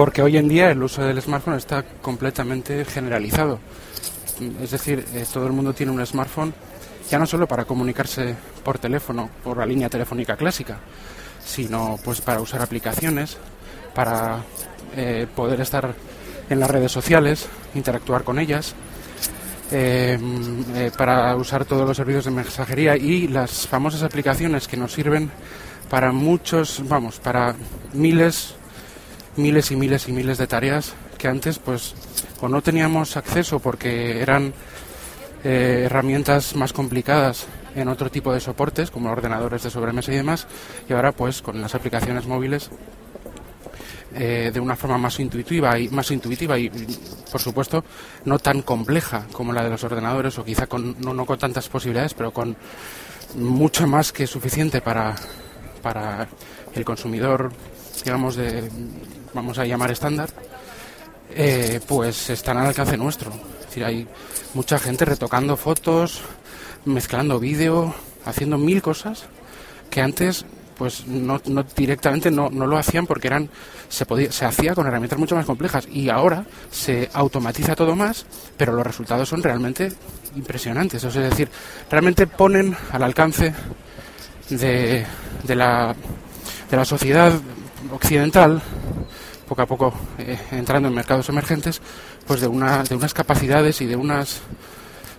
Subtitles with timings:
[0.00, 3.58] porque hoy en día el uso del smartphone está completamente generalizado.
[4.62, 6.54] Es decir, eh, todo el mundo tiene un smartphone
[7.10, 8.34] ya no solo para comunicarse
[8.64, 10.78] por teléfono, por la línea telefónica clásica,
[11.44, 13.36] sino pues para usar aplicaciones,
[13.94, 14.42] para
[14.96, 15.94] eh, poder estar
[16.48, 18.74] en las redes sociales, interactuar con ellas,
[19.70, 20.18] eh,
[20.96, 25.30] para usar todos los servicios de mensajería y las famosas aplicaciones que nos sirven
[25.90, 27.54] para muchos, vamos, para
[27.92, 28.54] miles,
[29.36, 31.94] miles y miles y miles de tareas que antes pues
[32.40, 34.52] o no teníamos acceso porque eran
[35.44, 40.46] eh, herramientas más complicadas en otro tipo de soportes como ordenadores de sobremesa y demás
[40.88, 42.70] y ahora pues con las aplicaciones móviles
[44.14, 46.68] eh, de una forma más intuitiva y más intuitiva y
[47.30, 47.84] por supuesto
[48.24, 51.68] no tan compleja como la de los ordenadores o quizá con, no, no con tantas
[51.68, 52.56] posibilidades pero con
[53.36, 55.14] mucho más que suficiente para
[55.80, 56.28] para
[56.74, 57.50] el consumidor,
[58.04, 58.68] digamos, de,
[59.34, 60.30] vamos a llamar estándar,
[61.30, 63.32] eh, pues están al alcance nuestro.
[63.60, 64.06] Es decir, hay
[64.54, 66.22] mucha gente retocando fotos,
[66.84, 69.24] mezclando vídeo, haciendo mil cosas
[69.90, 70.44] que antes
[70.76, 71.38] pues no,
[71.76, 73.50] directamente no, no, lo hacían porque eran
[73.90, 78.24] se podía se hacía con herramientas mucho más complejas y ahora se automatiza todo más
[78.56, 79.92] pero los resultados son realmente
[80.36, 81.50] impresionantes es decir
[81.90, 83.52] realmente ponen al alcance
[84.48, 85.04] de,
[85.42, 85.94] de, la,
[86.70, 87.32] de la sociedad
[87.92, 88.60] occidental,
[89.48, 91.80] poco a poco eh, entrando en mercados emergentes,
[92.26, 94.40] pues de, una, de unas capacidades y de unas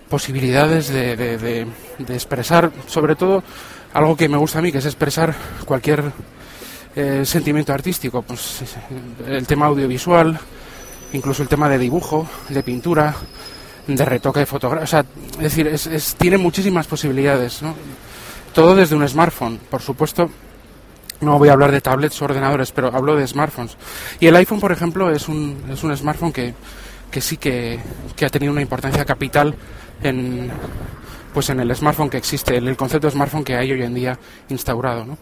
[0.08, 3.42] posibilidades de, de, expresar, sobre todo,
[3.94, 6.12] algo que me gusta a mí, que es expresar cualquier
[6.94, 8.62] eh, sentimiento artístico, pues
[9.26, 10.38] el tema audiovisual,
[11.14, 13.14] incluso el tema de dibujo, de pintura,
[13.86, 17.74] de retoque de fotografía, o sea, es decir, es, tiene muchísimas posibilidades, ¿no?
[18.52, 19.58] todo desde un smartphone.
[19.70, 20.30] Por supuesto,
[21.22, 23.76] no voy a hablar de tablets o ordenadores, pero hablo de smartphones.
[24.20, 26.54] Y el iPhone, por ejemplo, es un, es un smartphone que,
[27.10, 27.78] que sí que,
[28.16, 29.54] que, ha tenido una importancia capital
[30.02, 30.50] en,
[31.32, 33.94] pues en el smartphone que existe, en el concepto de smartphone que hay hoy en
[33.94, 34.18] día
[34.48, 35.04] instaurado.
[35.04, 35.18] ¿no?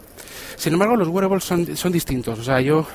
[0.55, 2.39] Sin embargo, los wearables son, son distintos.
[2.39, 2.85] O sea, yo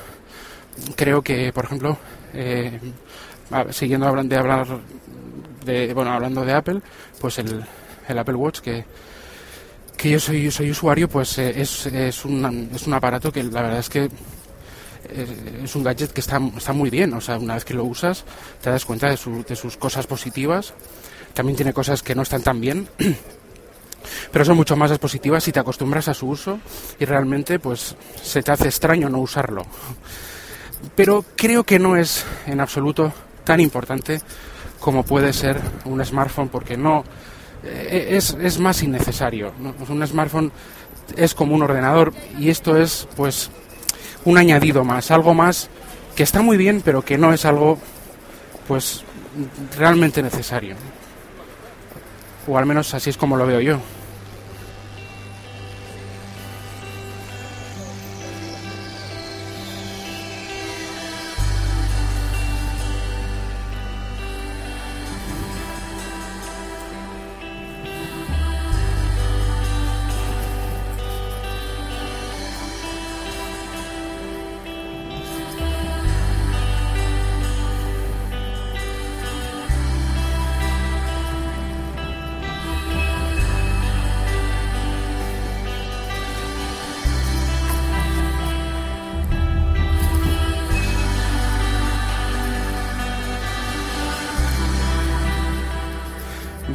[0.95, 1.97] creo que, por ejemplo,
[2.33, 2.79] eh,
[3.71, 4.67] siguiendo hablando de hablar
[5.65, 6.81] de, bueno, hablando de Apple,
[7.19, 7.63] pues el,
[8.07, 8.85] el Apple Watch que
[9.97, 13.63] que yo soy, soy usuario, pues eh, es, es, un, es un aparato que la
[13.63, 14.03] verdad es que
[15.09, 17.13] eh, es un gadget que está, está muy bien.
[17.13, 18.23] O sea, una vez que lo usas,
[18.61, 20.73] te das cuenta de, de sus cosas positivas.
[21.33, 22.87] También tiene cosas que no están tan bien.
[24.31, 26.59] pero son mucho más positivas si te acostumbras a su uso
[26.99, 29.65] y realmente pues se te hace extraño no usarlo.
[30.95, 33.11] Pero creo que no es en absoluto
[33.43, 34.21] tan importante
[34.79, 37.03] como puede ser un smartphone porque no
[37.63, 39.53] es, es más innecesario.
[39.89, 40.51] Un smartphone
[41.15, 43.49] es como un ordenador y esto es pues
[44.25, 45.69] un añadido más, algo más
[46.15, 47.77] que está muy bien pero que no es algo
[48.67, 49.03] pues
[49.77, 50.75] realmente necesario.
[52.47, 53.79] O al menos así es como lo veo yo.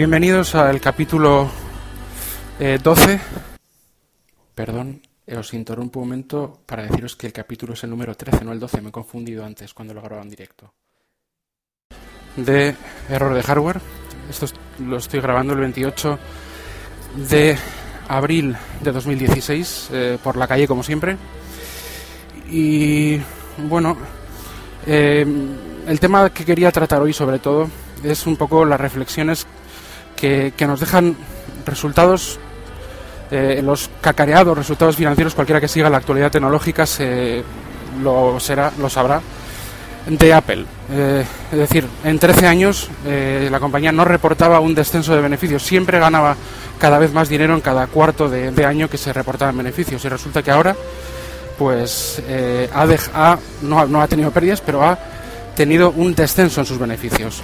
[0.02, 1.48] Bienvenidos al capítulo
[2.58, 3.12] 12.
[3.14, 3.20] Eh,
[4.52, 8.44] Perdón, eh, os interrumpo un momento para deciros que el capítulo es el número 13,
[8.44, 8.80] no el 12.
[8.80, 10.74] Me he confundido antes cuando lo grababa en directo.
[12.34, 12.74] De
[13.08, 13.80] error de hardware.
[14.28, 14.46] Esto
[14.80, 16.18] lo estoy grabando el 28
[17.28, 17.56] de
[18.08, 21.16] abril de 2016 eh, por la calle como siempre.
[22.50, 23.20] Y
[23.56, 23.96] bueno,
[24.84, 27.70] el tema que quería tratar hoy sobre todo
[28.02, 29.46] es un poco las reflexiones
[30.22, 31.16] que, nos dejan
[31.66, 32.38] resultados,
[33.32, 36.84] eh, los cacareados resultados financieros, cualquiera que siga la actualidad tecnológica
[38.02, 39.20] lo, será, lo sabrá,
[40.06, 40.64] de Apple.
[40.92, 45.64] Eh, es decir, en 13 años eh, la compañía no reportaba un descenso de beneficios,
[45.64, 46.36] siempre ganaba
[46.78, 50.04] cada vez más dinero en cada cuarto de, año que se reportaban beneficios.
[50.04, 50.76] Y resulta que ahora,
[51.58, 52.22] pues,
[52.74, 54.98] ha, ha no ha tenido pérdidas, pero ha
[55.54, 57.42] tenido un descenso en sus beneficios.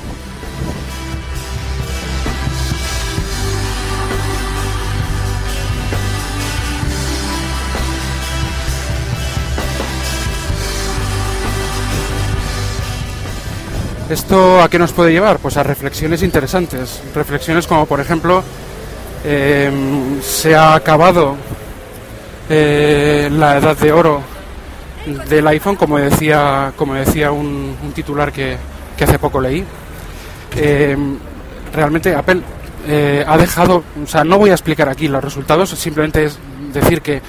[14.11, 15.39] ¿Esto a qué nos puede llevar?
[15.39, 17.03] Pues a reflexiones interesantes.
[17.15, 18.43] Reflexiones como, por ejemplo,
[19.23, 21.37] em, se ha acabado
[22.49, 24.23] eh, la edad de oro
[25.29, 28.57] del iPhone, como decía, como decía un, titular que,
[28.99, 29.63] hace poco leí.
[30.57, 31.19] Em,
[31.75, 32.41] realmente Apple
[32.87, 36.39] eh, ha dejado, o sea, no voy a explicar aquí los resultados, simplemente es
[36.73, 37.21] decir que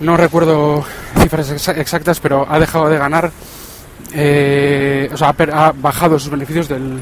[0.00, 0.84] no recuerdo
[1.20, 3.30] cifras exactas, pero ha dejado de ganar
[4.14, 7.00] eh, o sea, ha, bajado sus beneficios del,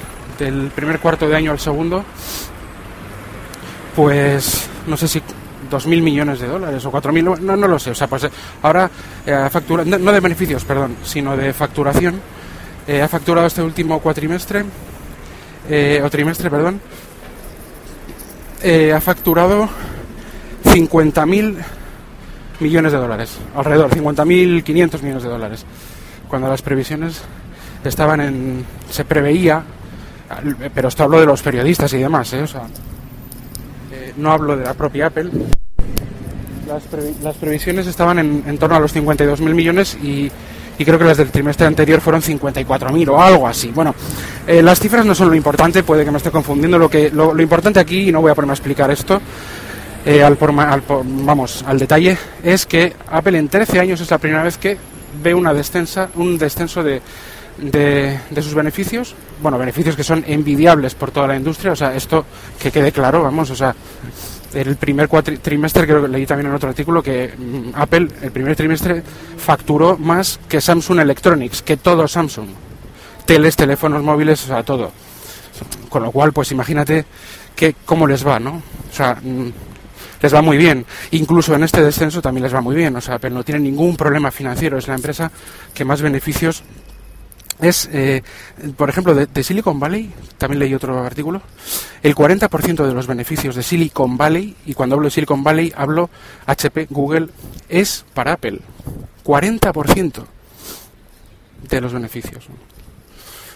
[0.74, 2.04] primer cuarto de año al segundo,
[3.94, 5.20] pues no sé si
[5.70, 7.90] 2.000 millones de dólares o 4.000, no, no lo sé.
[7.90, 8.30] O sea, pues eh,
[8.62, 8.90] ahora
[9.26, 12.20] eh, factura, no, de beneficios, perdón, sino de facturación.
[13.02, 14.64] ha facturado este último cuatrimestre,
[16.02, 16.80] o trimestre, perdón,
[18.94, 19.68] ha facturado
[20.64, 21.56] 50.000
[22.60, 25.66] millones de dólares, alrededor, 50.500 millones de dólares
[26.30, 27.20] cuando las previsiones
[27.84, 28.64] estaban en.
[28.88, 29.62] se preveía,
[30.72, 32.42] pero esto hablo de los periodistas y demás, ¿eh?
[32.42, 32.62] o sea,
[33.92, 35.30] eh, no hablo de la propia Apple.
[37.20, 40.30] Las, previsiones estaban en, torno a los 52.000 millones y,
[40.78, 43.72] creo que las del trimestre anterior fueron 54.000 o algo así.
[43.74, 43.92] Bueno,
[44.46, 46.78] eh, las cifras no son lo importante, puede que me esté confundiendo.
[46.78, 49.20] Lo, que, lo, importante aquí, y no voy a ponerme a explicar esto,
[50.06, 54.56] al, al, vamos, al detalle, es que Apple en 13 años es la primera vez
[54.56, 54.78] que
[55.22, 57.00] ve una descensa, un descenso de,
[57.58, 62.24] de, sus beneficios, bueno, beneficios que son envidiables por toda la industria, o sea, esto
[62.58, 63.74] que quede claro, vamos, o sea,
[64.54, 68.56] el primer trimestre, creo que leí también en otro artículo, que mm, Apple el primer
[68.56, 69.02] trimestre
[69.36, 72.48] facturó más que Samsung Electronics, que todo Samsung,
[73.26, 74.90] teles, teléfonos móviles, o sea, todo.
[75.88, 77.04] Con lo cual, pues imagínate
[77.54, 78.62] que cómo les va, ¿no?
[78.90, 79.50] O sea, mm,
[80.20, 80.84] les va muy bien.
[81.12, 82.94] Incluso en este descenso también les va muy bien.
[82.96, 84.78] O sea, pero no tienen ningún problema financiero.
[84.78, 85.30] Es la empresa
[85.74, 86.62] que más beneficios
[87.60, 88.22] es, eh,
[88.76, 91.42] por ejemplo, de, Silicon Valley, también leí otro artículo,
[92.02, 96.08] el 40% de los beneficios de Silicon Valley, y cuando hablo de Silicon Valley hablo
[96.46, 97.28] HP, Google,
[97.68, 98.60] es para Apple.
[99.24, 100.24] 40%
[101.68, 102.48] de los beneficios.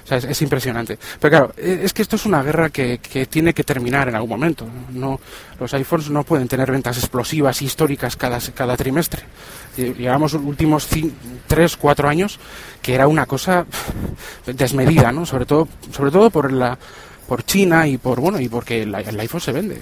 [0.05, 0.99] O sea, es, impresionante.
[1.19, 4.15] Pero claro, e, es que esto es una guerra que, que, tiene que terminar en
[4.15, 4.67] algún momento.
[4.93, 5.19] No,
[5.59, 9.23] los iPhones no pueden tener ventas explosivas históricas cada, cada trimestre.
[9.77, 10.89] Llevamos los últimos
[11.47, 12.39] 3, 4 años
[12.83, 13.67] que era una cosa
[14.47, 15.25] desmedida, ¿no?
[15.27, 16.79] Sobre todo, sobre todo por la
[17.27, 19.81] por China y por bueno y porque el, el iPhone se vende.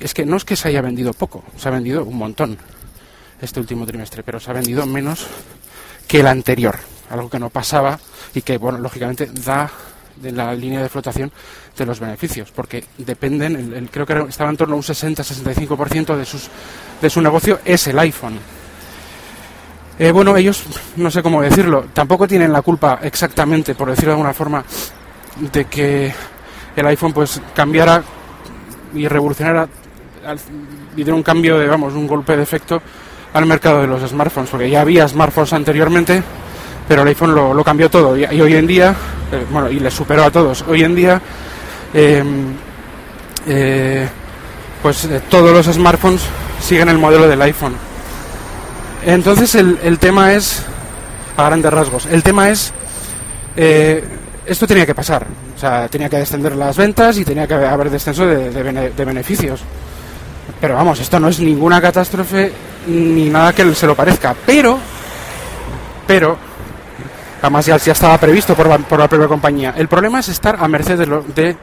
[0.00, 2.58] Es que no es que se haya vendido poco, se ha vendido un montón
[3.40, 5.26] este último trimestre, pero se ha vendido menos
[6.08, 6.76] que el anterior
[7.10, 7.98] algo que no pasaba
[8.34, 9.70] y que, bueno, lógicamente da
[10.16, 11.30] de la línea de flotación
[11.76, 16.24] de los beneficios, porque dependen, el, creo que estaba en torno a un 60-65% de,
[16.24, 16.48] sus,
[17.00, 18.38] de su negocio es el iPhone.
[19.98, 20.64] Eh, bueno, ellos,
[20.96, 24.64] no sé cómo decirlo, tampoco tienen la culpa exactamente, por decirlo de alguna forma,
[25.52, 26.14] de que
[26.74, 28.02] el iPhone pues cambiara
[28.94, 29.68] y revolucionara
[30.94, 32.82] y diera un cambio de, vamos, un golpe de efecto
[33.32, 36.22] al mercado de los smartphones, porque ya había smartphones anteriormente
[36.88, 38.94] pero el iPhone lo, cambió todo y, hoy en día,
[39.32, 40.64] eh, bueno, y le superó a todos.
[40.68, 41.20] Hoy en día,
[41.92, 42.54] em,
[43.46, 44.08] eh,
[44.82, 46.22] pues eh, todos los smartphones
[46.60, 47.74] siguen el modelo del iPhone.
[49.04, 50.62] Entonces el, el tema es,
[51.36, 52.72] a grandes rasgos, el tema es,
[53.56, 55.26] esto tenía que pasar,
[55.56, 59.62] o sea, tenía que descender las ventas y tenía que haber descenso de, de beneficios.
[60.60, 62.52] Pero vamos, esto no es ninguna catástrofe
[62.86, 64.34] ni nada que se lo parezca.
[64.46, 64.78] Pero,
[66.06, 66.38] pero,
[67.46, 69.72] Además ya, ya estaba previsto por, la propia compañía.
[69.76, 71.56] El problema es estar a merced de, de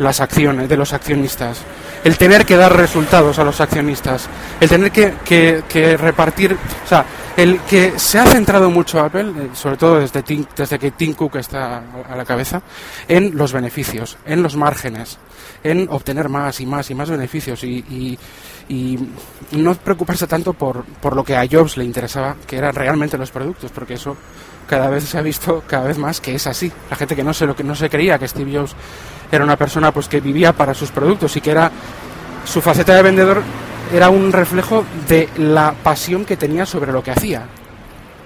[0.00, 1.60] las acciones, de los accionistas.
[2.02, 4.28] El tener que dar resultados a los accionistas.
[4.60, 6.56] El tener que, repartir.
[6.84, 7.04] O sea,
[7.36, 10.24] el que se ha centrado mucho Apple, eh, sobre todo desde,
[10.56, 12.60] desde que Tim Cook está a la cabeza,
[13.06, 15.18] en los beneficios, en los márgenes,
[15.62, 18.18] en obtener más y más y más beneficios y,
[18.68, 18.98] y,
[19.52, 23.30] no preocuparse tanto por, por lo que a Jobs le interesaba, que eran realmente los
[23.30, 24.16] productos, porque eso
[24.68, 26.70] cada vez se ha visto cada vez más que es así.
[26.90, 28.76] La gente que no se lo que no se creía que Steve Jobs
[29.32, 31.72] era una persona pues que vivía para sus productos y que era
[32.44, 33.42] su faceta de vendedor
[33.92, 37.46] era un reflejo de la pasión que tenía sobre lo que hacía.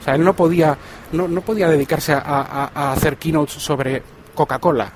[0.01, 0.77] O sea, él no podía
[1.13, 4.03] no, no podía dedicarse a, hacer keynotes sobre
[4.35, 4.93] Coca-Cola.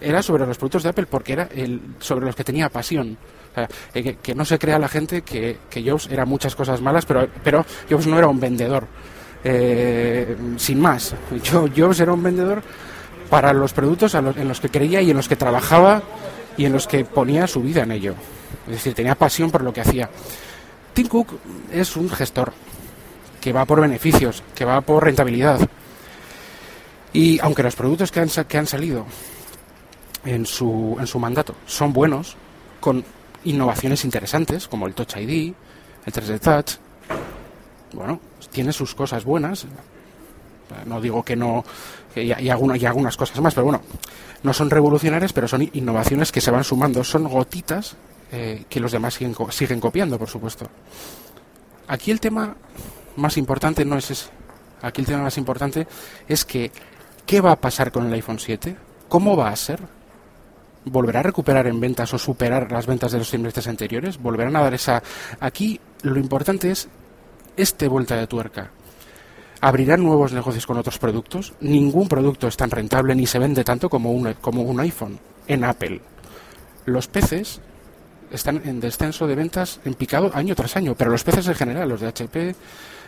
[0.00, 3.16] Era sobre los productos de Apple porque era el, sobre los que tenía pasión.
[3.50, 6.80] O sea, eh, que, no se crea la gente que, que Jobs era muchas cosas
[6.80, 8.86] malas, pero, pero Jobs no era un vendedor
[9.44, 11.14] eh, sin más.
[11.42, 12.62] Yo, yo era un vendedor
[13.28, 16.02] para los productos en los que creía y en los que trabajaba
[16.56, 18.14] y en los que ponía su vida en ello.
[18.66, 20.10] Es decir, tenía pasión por lo que hacía.
[20.92, 21.32] Tim Cook
[21.72, 22.52] es un gestor
[23.40, 25.66] que va por beneficios, que va por rentabilidad.
[27.12, 29.06] Y aunque los productos que han, que han salido
[30.24, 32.36] en su, en su mandato son buenos,
[32.80, 33.04] con
[33.44, 35.54] innovaciones interesantes, como el Touch ID,
[36.06, 36.81] el 3D Touch,
[37.94, 38.20] bueno,
[38.50, 39.66] tiene sus cosas buenas.
[40.86, 41.64] No digo que no,
[42.16, 43.82] y, algunas, y algunas cosas más, pero bueno,
[44.42, 47.96] no son revolucionarias, pero son innovaciones que se van sumando, son gotitas
[48.30, 50.66] eh, que los demás siguen, siguen copiando, por supuesto.
[51.88, 52.56] Aquí el tema
[53.16, 54.30] más importante no es ese.
[54.80, 55.86] Aquí el tema más importante
[56.26, 56.72] es que
[57.26, 58.76] ¿qué va a pasar con el iPhone 7?
[59.08, 59.80] ¿Cómo va a ser?
[60.84, 64.18] ¿Volverá a recuperar en ventas o superar las ventas de los trimestres anteriores?
[64.18, 65.02] ¿Volverán a dar esa...?
[65.38, 66.88] Aquí lo importante es
[67.56, 68.70] este vuelta de tuerca.
[69.60, 71.52] ¿Abrirán nuevos negocios con otros productos?
[71.60, 75.64] Ningún producto es tan rentable ni se vende tanto como un, como un iPhone en
[75.64, 76.00] Apple.
[76.84, 77.60] Los peces
[78.32, 81.88] están en descenso de ventas en picado año tras año, pero los peces en general,
[81.88, 82.56] los de HP,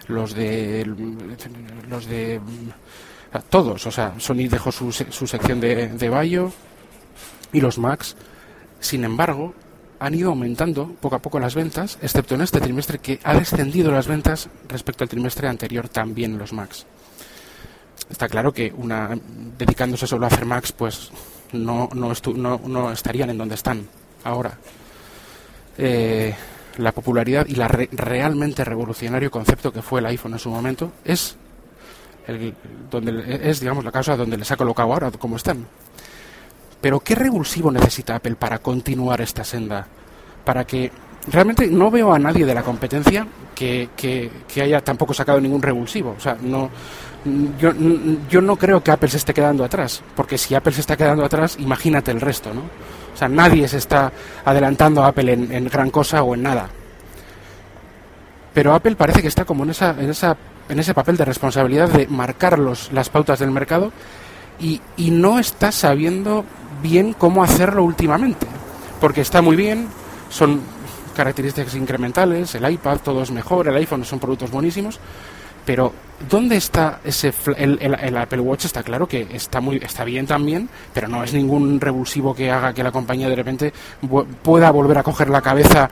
[0.09, 0.85] los de
[1.89, 2.41] los de
[3.51, 6.53] todos, o sea, Sony dejó su, su sección de, de Bayo
[7.53, 8.17] y los Macs,
[8.79, 9.55] sin embargo,
[9.99, 13.91] han ido aumentando poco a poco las ventas, excepto en este trimestre que ha descendido
[13.93, 16.87] las ventas respecto al trimestre anterior también los Macs.
[18.11, 19.11] Está claro que una
[19.59, 21.11] dedicándose solo a hacer Macs, pues
[21.53, 22.13] no, no,
[22.67, 23.87] no, estarían en donde están
[24.25, 24.59] ahora.
[25.79, 26.35] Eh,
[26.79, 31.37] la popularidad y la realmente revolucionario concepto que fue el iPhone en su momento es
[32.27, 32.55] el,
[32.91, 35.67] donde es digamos la causa donde les ha colocado ahora como están
[36.85, 39.87] pero ¿qué revulsivo necesita Apple para continuar esta senda?
[40.45, 40.93] Para que
[41.29, 43.89] realmente no veo a nadie de la competencia que,
[44.61, 46.15] haya tampoco sacado ningún revulsivo.
[46.15, 46.69] O sea, no,
[47.59, 47.73] yo,
[48.29, 51.25] yo no creo que Apple se esté quedando atrás, porque si Apple se está quedando
[51.25, 52.61] atrás, imagínate el resto, ¿no?
[52.61, 54.13] O sea, nadie se está
[54.45, 56.69] adelantando a Apple en, gran cosa o en nada.
[58.53, 60.37] Pero Apple parece que está como en, esa, en, esa,
[60.69, 63.91] en ese papel de responsabilidad de marcar los, las pautas del mercado
[64.59, 66.45] y, y no está sabiendo
[66.83, 68.47] bien cómo hacerlo últimamente.
[69.01, 69.89] Porque está muy bien,
[70.31, 70.61] son
[71.15, 74.99] características incrementales, el iPad todo es mejor, el iPhone son productos buenísimos,
[75.65, 75.93] pero
[76.29, 78.67] ¿dónde está ese el, Apple Watch?
[78.67, 82.75] Está claro que está muy está bien también, pero no es ningún revulsivo que haga
[82.75, 83.73] que la compañía de repente
[84.43, 85.89] pueda volver a coger la cabeza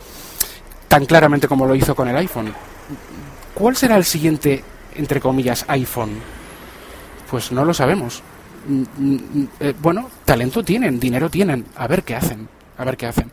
[0.88, 2.52] tan claramente como lo hizo con el iPhone.
[3.54, 4.62] ¿Cuál será el siguiente
[4.96, 6.18] entre comillas iPhone?
[7.30, 8.22] Pues no lo sabemos.
[9.60, 13.30] Eh, bueno, talento tienen, dinero tienen, a ver qué hacen, a ver qué hacen.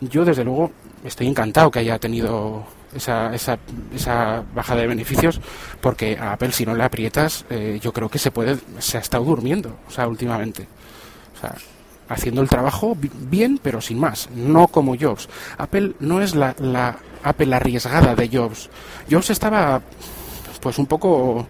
[0.00, 0.70] Yo, desde luego,
[1.04, 3.58] estoy encantado que haya tenido esa, esa,
[3.94, 4.44] esa
[4.76, 5.40] de beneficios,
[5.80, 9.00] porque a Apple, si no le aprietas, eh, yo creo que se puede, se ha
[9.00, 10.66] estado durmiendo, o sea, últimamente.
[12.08, 15.28] Haciendo el trabajo bien, pero sin más, no como Jobs.
[15.58, 18.70] Apple no es la, la Apple arriesgada de Jobs.
[19.10, 19.82] Jobs estaba
[20.58, 21.46] pues un poco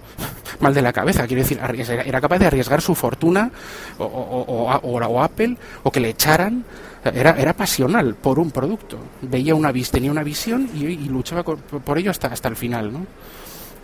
[0.60, 3.50] mal de la cabeza, quiero decir, era capaz de arriesgar su fortuna
[3.98, 6.64] o, o, Apple o que le echaran,
[7.04, 12.10] era, era pasional por un producto, veía una tenía una visión y, luchaba por ello
[12.10, 13.06] hasta, hasta el final, ¿no?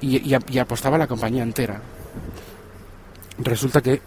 [0.01, 1.81] Y, apostaba a la compañía entera.
[3.39, 4.03] Resulta que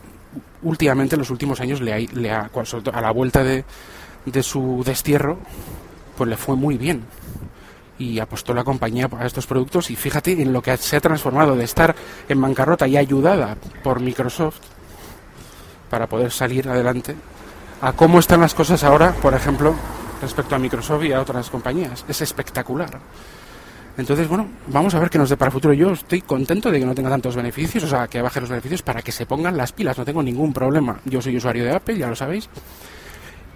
[0.62, 2.50] últimamente, en los últimos años, le, le a
[3.02, 3.66] la vuelta de,
[4.26, 5.40] de su destierro,
[6.16, 7.04] pues le fue muy bien
[8.00, 11.56] y apostó la compañía a estos productos y fíjate en lo que se ha transformado
[11.56, 11.96] de estar
[12.28, 14.60] en bancarrota y ayudada por Microsoft
[15.90, 17.16] para poder salir adelante
[17.82, 19.76] a cómo están las cosas ahora, por ejemplo,
[20.22, 22.06] respecto a Microsoft y a otras compañías.
[22.08, 23.00] Es espectacular.
[23.98, 25.74] Entonces, bueno, vamos a ver qué nos depara el futuro.
[25.74, 28.84] Yo estoy contento de que no tenga tantos beneficios, o sea, que baje los beneficios
[28.84, 29.98] para que se pongan las pilas.
[29.98, 31.00] No tengo ningún problema.
[31.06, 32.48] Yo soy usuario de Apple, ya lo sabéis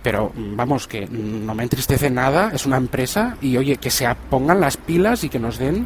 [0.02, 4.60] pero vamos, que no me entristece nada, es una empresa y oye, que se pongan
[4.60, 5.86] las pilas y que nos den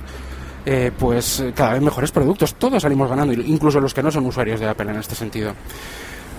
[0.65, 2.55] eh, pues cada vez mejores productos.
[2.55, 5.53] Todos salimos ganando, incluso los que no son usuarios de Apple en este sentido.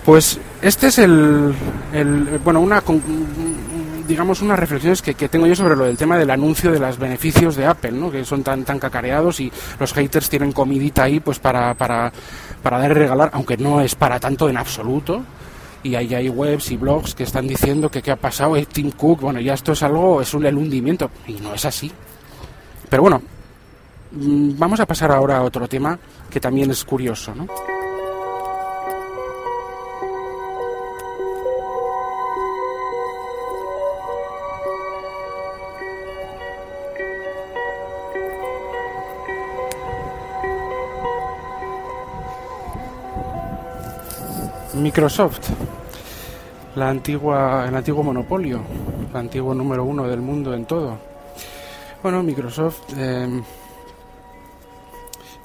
[0.04, 1.52] Pues este es el,
[2.44, 2.82] bueno, una
[4.06, 6.96] digamos unas reflexiones que, que, tengo yo sobre lo del tema del anuncio de los
[6.96, 8.08] beneficios de Apple, ¿no?
[8.08, 12.12] que son tan tan cacareados y los haters tienen comidita ahí pues para, para,
[12.62, 15.24] para dar y regalar, aunque no es para tanto en absoluto
[15.86, 18.90] y ahí hay webs y blogs que están diciendo que qué ha pasado, es Tim
[18.90, 21.90] Cook, bueno, ya esto es algo, es un el hundimiento, y no es así.
[22.88, 23.22] Pero bueno,
[24.10, 27.46] mm, vamos a pasar ahora a otro tema que también es curioso, ¿no?
[44.76, 45.50] Microsoft,
[46.74, 48.60] la antigua, el antiguo monopolio,
[49.10, 50.98] el antiguo número uno del mundo en todo.
[52.02, 53.42] Bueno, Microsoft em,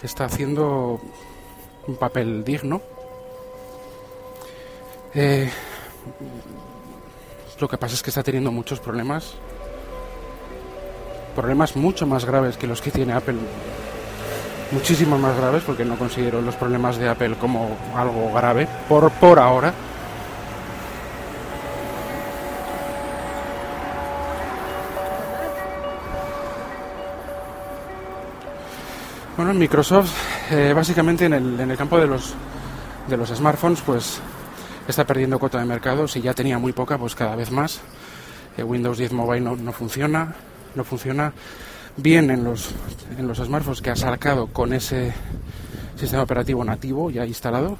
[0.01, 0.99] está haciendo
[1.87, 2.81] un papel digno,
[5.13, 5.49] Eh,
[7.59, 9.33] lo que pasa es que está teniendo muchos problemas.
[11.35, 13.37] Problemas mucho más graves que los que tiene Apple.
[14.71, 19.37] Muchísimos más graves porque no considero los problemas de Apple como algo grave por, por
[19.37, 19.73] ahora.
[29.35, 30.13] Bueno, Microsoft
[30.51, 32.33] eh, básicamente en el, en el campo de los,
[33.07, 34.21] de los smartphones pues
[34.87, 36.07] está perdiendo cuota de mercado.
[36.07, 37.81] Si ya tenía muy poca, pues cada vez más.
[38.57, 40.33] Eh, Windows 10 Mobile no, no, funciona,
[40.75, 41.33] no funciona
[41.97, 42.71] bien en los,
[43.17, 45.13] en los smartphones que ha sacado con ese
[45.95, 47.77] sistema operativo nativo ya instalado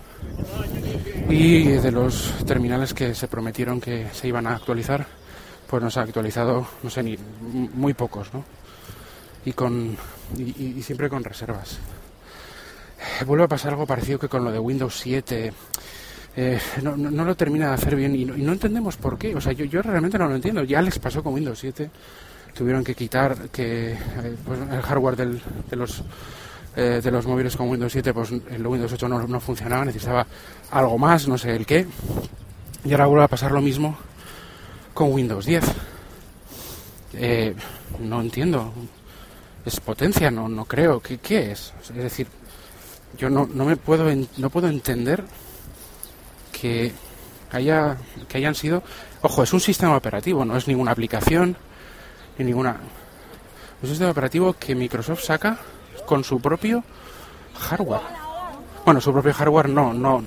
[1.29, 5.07] y de los terminales que se prometieron que se iban a actualizar,
[5.67, 7.17] pues nos ha actualizado, no sé, ni
[7.73, 8.43] muy pocos, ¿no?
[9.45, 9.97] Y con
[10.37, 11.79] y, siempre con reservas.
[13.25, 15.53] Vuelve a pasar algo parecido que con lo de Windows 7.
[16.35, 19.17] Eh, no, no, no, lo termina de hacer bien y no, y no, entendemos por
[19.17, 19.35] qué.
[19.35, 20.63] O sea, yo, yo realmente no lo entiendo.
[20.63, 21.89] Ya les pasó con Windows 7.
[22.53, 26.03] Tuvieron que quitar que eh, pues, el hardware del, de los
[26.75, 30.25] eh, de los móviles con Windows 7, pues el Windows 8 no, no, funcionaba, necesitaba
[30.71, 31.85] algo más, no sé el qué.
[32.85, 33.97] Y ahora vuelve a pasar lo mismo
[34.93, 35.63] con Windows 10.
[37.13, 37.53] Eh,
[37.99, 38.73] no entiendo
[39.65, 40.99] es potencia, no, no creo.
[40.99, 41.73] ¿Qué, qué es?
[41.81, 42.27] Es decir,
[43.17, 44.05] yo no, no me puedo
[44.37, 45.23] no puedo entender
[46.51, 46.91] que
[47.51, 48.83] haya que hayan sido
[49.21, 51.57] ojo es un sistema operativo no es ninguna aplicación
[52.43, 52.77] ni ninguna.
[53.77, 55.57] Es un sistema operativo que Microsoft saca
[56.05, 56.83] con su propio
[57.57, 58.01] hardware.
[58.85, 60.23] Bueno su propio hardware no no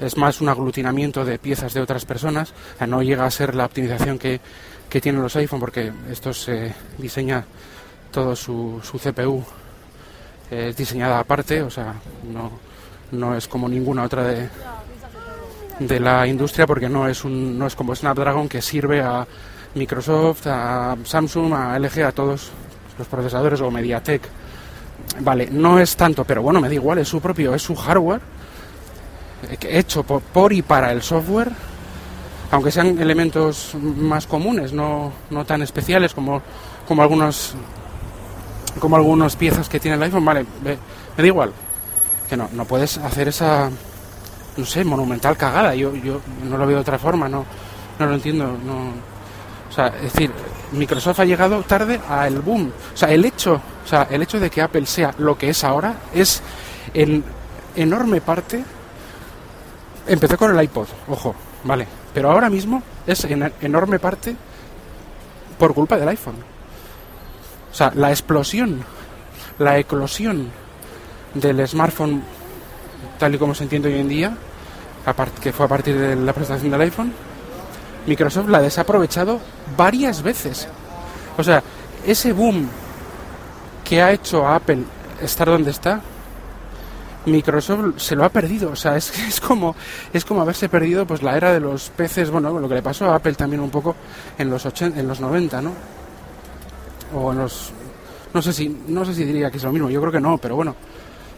[0.00, 2.52] es más un aglutinamiento de piezas de otras personas.
[2.74, 4.40] O sea, no llega a ser la optimización que,
[4.88, 7.44] que tienen los iPhone porque esto se diseña
[8.12, 9.44] todo su, su CPU
[10.50, 11.94] es diseñada aparte, o sea,
[12.32, 12.52] no,
[13.12, 14.48] no es como ninguna otra de,
[15.80, 19.26] de la industria porque no es, un, no es como Snapdragon que sirve a
[19.76, 22.50] Microsoft, a Samsung, a LG, a todos
[22.98, 24.22] los procesadores o Mediatek.
[25.20, 28.20] Vale, no es tanto, pero bueno, me da igual, es su propio, es su hardware
[29.68, 31.50] hecho por, y para el software,
[32.50, 36.42] aunque sean elementos más comunes, no, no tan especiales como,
[36.86, 37.54] como algunos
[38.78, 41.52] como algunas piezas que tiene el iPhone, vale, me, me da igual.
[42.28, 43.70] Que no, no puedes hacer esa,
[44.56, 45.74] no sé, monumental cagada.
[45.74, 47.46] Yo, yo no lo veo de otra forma, no,
[47.98, 48.46] no lo entiendo.
[48.46, 48.92] No,
[49.76, 50.30] sea, es decir,
[50.72, 52.72] Microsoft ha llegado tarde al boom.
[52.94, 55.62] O sea, el hecho, o sea, el hecho de que Apple sea lo que es
[55.64, 56.42] ahora es
[56.94, 57.22] en
[57.74, 58.64] enorme parte.
[60.06, 61.34] Empezó con el iPod, ojo,
[61.64, 64.34] vale, pero ahora mismo es en enorme parte
[65.58, 66.36] por culpa del iPhone.
[67.70, 68.82] O sea, la explosión,
[69.58, 70.50] la eclosión
[71.34, 72.22] del smartphone
[73.18, 74.36] tal y como se entiende hoy en día,
[75.40, 77.12] que fue a partir de la presentación del iPhone,
[78.06, 79.40] Microsoft la ha desaprovechado
[79.76, 80.68] varias veces.
[81.36, 81.62] O sea,
[82.06, 82.68] ese boom
[83.84, 84.84] que ha hecho a Apple
[85.20, 86.00] estar donde está,
[87.26, 88.70] Microsoft se lo ha perdido.
[88.70, 89.74] O sea, es, es como
[90.12, 93.10] es como haberse perdido pues la era de los peces, bueno, lo que le pasó
[93.10, 93.94] a Apple también un poco
[94.38, 95.72] en los 80, en los 90, ¿no?
[97.14, 97.72] O en los
[98.32, 100.38] no sé si no sé si diría que es lo mismo, yo creo que no,
[100.38, 100.74] pero bueno,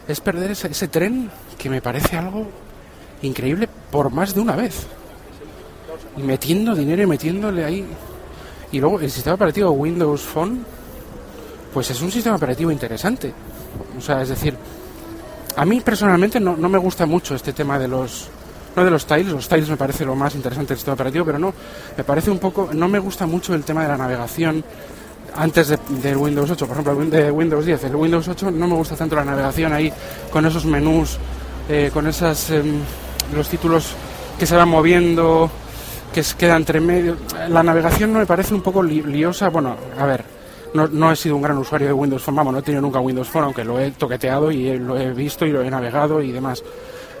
[0.07, 2.47] es perder ese, ese tren que me parece algo
[3.21, 4.87] increíble por más de una vez.
[6.23, 7.85] Metiendo dinero y metiéndole ahí.
[8.71, 10.63] Y luego el sistema operativo Windows Phone,
[11.73, 13.33] pues es un sistema operativo interesante.
[13.97, 14.55] O sea, es decir,
[15.55, 18.29] a mí personalmente no, no me gusta mucho este tema de los
[18.75, 21.39] no de los tiles, los tiles me parece lo más interesante del sistema operativo, pero
[21.39, 21.53] no,
[21.97, 24.63] me parece un poco, no me gusta mucho el tema de la navegación
[25.35, 27.83] antes de, Windows 8, por ejemplo, de Windows 10.
[27.85, 29.91] El Windows 8 no me gusta tanto la navegación ahí
[30.31, 31.17] con esos menús,
[31.67, 32.63] eh, con esas eh,
[33.35, 33.93] los títulos
[34.37, 35.49] que se van moviendo,
[36.13, 37.17] que queda entre medio.
[37.49, 39.49] La navegación me parece un poco li liosa.
[39.49, 40.23] Bueno, a ver,
[40.73, 42.99] no, no, he sido un gran usuario de Windows Phone, vamos, no he tenido nunca
[42.99, 46.31] Windows Phone, aunque lo he toqueteado y lo he visto y lo he navegado y
[46.31, 46.63] demás.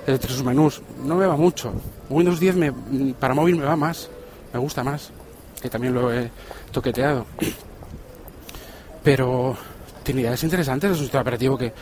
[0.05, 1.73] Entre sus menús, no me va mucho.
[2.09, 2.73] Windows 10 me,
[3.13, 4.09] para móvil me va más,
[4.53, 5.11] me gusta más,
[5.61, 6.31] que también lo he
[6.71, 7.25] toqueteado
[9.03, 9.55] pero
[10.03, 10.91] tiene ideas interesantes.
[10.91, 11.73] Es un sistema operativo que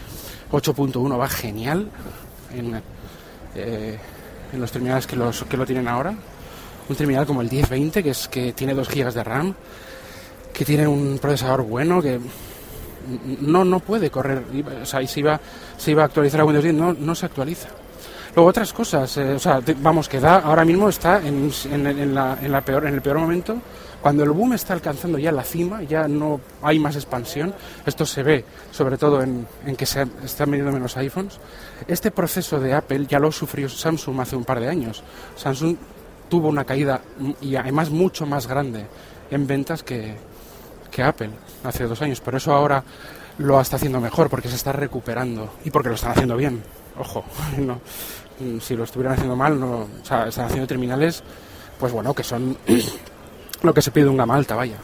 [0.52, 1.90] 8.1 va genial
[2.54, 2.82] en,
[3.56, 3.98] eh,
[4.54, 6.14] en, los terminales que, los, que lo tienen ahora.
[6.90, 9.54] Un terminal como el 1020, que, es, que tiene 2 GB de RAM,
[10.54, 12.20] que tiene un procesador bueno, que
[13.42, 14.44] no, no puede correr.
[14.82, 15.40] O sea, y se iba,
[15.86, 17.70] iba a actualizar a Windows 10, no, no se actualiza.
[18.36, 22.38] Luego otras cosas, eh, o sea, vamos, que da, ahora mismo está en, en, la,
[22.40, 23.58] en, la peor, en el peor momento,
[24.02, 27.54] cuando el boom está alcanzando ya la cima, ya no hay más expansión,
[27.86, 31.40] esto se ve sobre todo en, que se están vendiendo menos iPhones,
[31.88, 35.04] este proceso de Apple ya lo sufrió Samsung hace un par de años.
[35.36, 35.76] Samsung
[36.30, 37.02] tuvo una caída
[37.42, 38.86] y además mucho más grande
[39.32, 40.16] en ventas que,
[40.92, 41.30] que Apple
[41.64, 42.22] hace dos años.
[42.22, 42.84] Por eso ahora
[43.38, 46.64] lo está haciendo mejor, porque se está recuperando y porque lo están haciendo bien.
[47.00, 47.24] Ojo,
[47.58, 47.80] no,
[48.60, 51.24] si lo estuvieran haciendo mal, no, o sea, están haciendo terminales,
[51.80, 52.58] pues bueno, que son
[53.62, 54.78] lo que se pide un gama alta, vaya.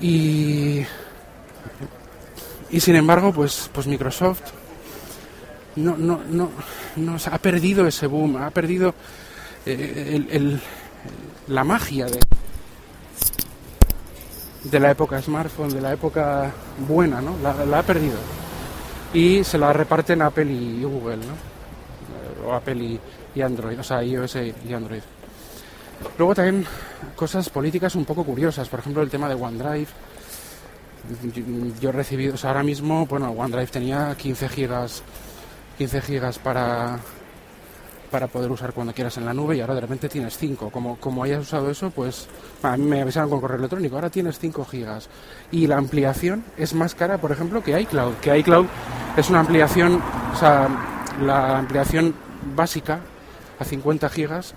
[0.00, 0.84] Y,
[2.70, 4.42] y sin embargo, pues, pues Microsoft
[5.76, 6.50] no, no, no,
[6.96, 8.94] no ha perdido ese boom, ha perdido
[9.68, 10.60] eh, el,
[11.48, 12.20] la magia de,
[14.80, 16.50] la época smartphone, de la época
[16.86, 17.36] buena, ¿no?
[17.42, 18.16] La, ha perdido.
[19.12, 22.48] Y se la reparten Apple y Google, ¿no?
[22.48, 22.98] O Apple
[23.34, 25.02] y, Android, o sea, iOS y Android.
[26.16, 26.64] Luego también
[27.16, 29.88] cosas políticas un poco curiosas, por ejemplo el tema de OneDrive.
[31.80, 35.02] Yo, he recibido, ahora mismo, bueno, OneDrive tenía 15 gigas,
[35.78, 36.98] 15 gigas para
[38.10, 40.70] para poder usar cuando quieras en la nube y ahora de repente tienes 5.
[40.70, 42.28] Como, como hayas usado eso, pues
[42.62, 45.08] a mí me avisaron con correo electrónico, ahora tienes 5 gigas.
[45.50, 48.66] Y la ampliación es más cara, por ejemplo, que iCloud, que iCloud
[49.16, 50.00] es una ampliación,
[50.32, 50.68] o sea,
[51.22, 52.14] la ampliación
[52.54, 53.00] básica
[53.58, 54.54] a 50 gigas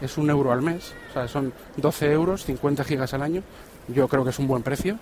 [0.00, 3.42] es un euro al mes, o sea, son 12 euros, 50 gigas al año.
[3.88, 4.98] Yo creo que es un buen precio.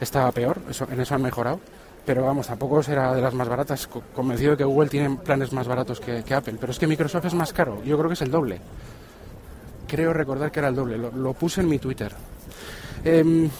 [0.00, 1.60] Estaba peor, eso, en eso han mejorado
[2.06, 3.88] pero vamos, tampoco será de las más baratas.
[4.14, 7.34] Convencido de que Google tiene planes más baratos que, Apple, pero es que Microsoft es
[7.34, 8.60] más caro, yo creo que es el doble.
[9.88, 12.12] Creo recordar que era el doble, lo, puse en mi Twitter.
[13.04, 13.50] Em,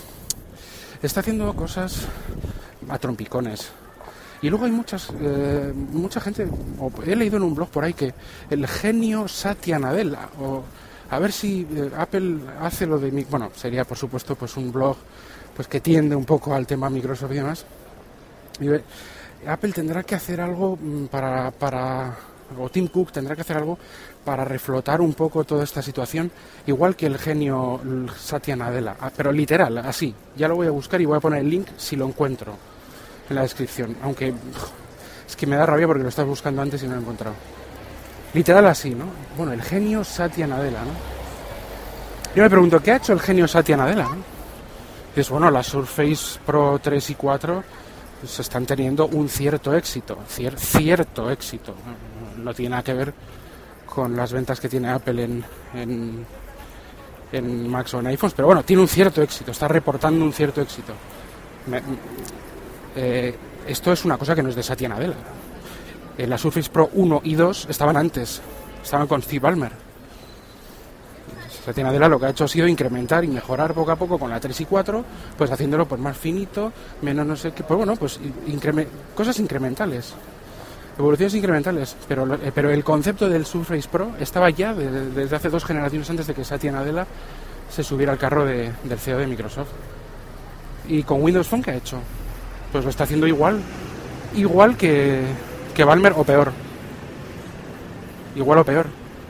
[1.02, 2.06] está haciendo cosas
[2.88, 3.70] a trompicones.
[4.42, 6.46] Y luego hay muchas, eh, mucha gente,
[7.04, 8.14] he leído en un blog por ahí que
[8.50, 10.62] el genio Satya Nadella, o
[11.10, 14.96] a ver si eh, Apple hace lo de, bueno, sería por supuesto pues un blog
[15.54, 17.64] pues que tiende un poco al tema Microsoft y demás,
[19.46, 22.16] Apple tendrá que hacer algo mm, para, para,
[22.58, 23.78] o Tim Cook tendrá que hacer algo
[24.24, 26.30] para reflotar un poco toda esta situación,
[26.66, 27.80] igual que el genio
[28.16, 30.14] Satya Nadella, ah, pero literal, así.
[30.36, 32.56] Ya lo voy a buscar y voy a poner el link si lo encuentro
[33.28, 34.34] en la descripción, aunque
[35.26, 37.36] es que me da rabia porque lo estás buscando antes y no lo he encontrado.
[38.34, 39.06] Literal así, ¿no?
[39.36, 41.16] Bueno, el genio Satya Nadella, ¿no?
[42.34, 44.04] Yo me pregunto, ¿qué ha hecho el genio Satya Nadella?
[44.04, 44.36] ¿no?
[45.14, 47.64] Es bueno, la Surface Pro 3 y 4
[48.24, 51.74] se están teniendo un cierto éxito, cierto éxito.
[52.38, 53.14] No, tiene nada que ver
[53.86, 56.26] con las ventas que tiene Apple en, en,
[57.32, 60.60] en Macs o en iPhones, pero bueno, tiene un cierto éxito, está reportando un cierto
[60.60, 60.92] éxito.
[62.94, 65.14] Eh, esto es una cosa que no es de Satya Nadella.
[66.18, 68.40] En la Surface Pro 1 y 2 estaban antes,
[68.82, 69.85] estaban con Steve Ballmer
[71.66, 74.30] Satya Nadella lo que ha hecho ha sido incrementar y mejorar poco a poco con
[74.30, 75.04] la 3 y 4,
[75.36, 78.20] pues haciéndolo pues más finito, menos no sé qué, pues bueno, pues
[79.16, 80.14] cosas incrementales,
[80.96, 85.64] evoluciones incrementales, pero, eh, pero el concepto del Surface Pro estaba ya desde hace dos
[85.64, 87.04] generaciones antes de que Satya Nadella
[87.68, 89.70] se subiera al carro del CEO de Microsoft.
[90.86, 91.98] ¿Y con Windows Phone qué ha hecho?
[92.70, 93.58] Pues lo está haciendo igual,
[94.36, 95.22] igual que,
[95.74, 96.52] que Balmer o peor.
[98.36, 98.86] Igual o peor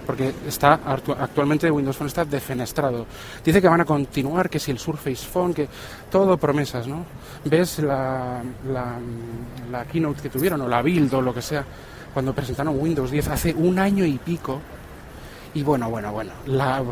[0.07, 3.07] porque está actualmente Windows Phone está defenestrado.
[3.45, 5.69] Dice que van a continuar, que si el Surface Phone, que
[6.11, 7.05] todo promesas, ¿no?
[7.45, 8.42] Ves la,
[9.90, 11.64] keynote que tuvieron, o la build, o lo que sea,
[12.14, 14.61] cuando presentaron Windows 10 hace un año y pico.
[15.55, 16.83] Y bueno, bueno, bueno, la